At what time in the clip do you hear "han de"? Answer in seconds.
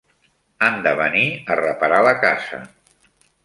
0.67-0.93